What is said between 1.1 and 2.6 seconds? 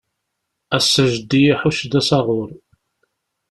jeddi iḥucc-d asaɣur.